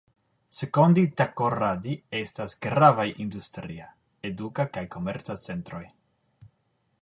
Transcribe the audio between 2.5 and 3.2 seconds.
gravaj